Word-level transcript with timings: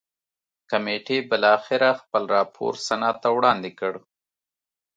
کمېټې 0.71 1.17
بالاخره 1.29 1.89
خپل 2.01 2.23
راپور 2.35 2.73
سنا 2.87 3.11
ته 3.21 3.27
وړاندې 3.37 3.71
کړ. 3.79 3.93